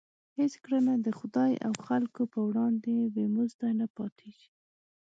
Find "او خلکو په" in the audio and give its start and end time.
1.67-2.39